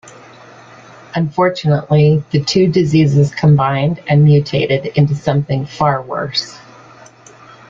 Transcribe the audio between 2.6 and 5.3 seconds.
diseases combined and mutated into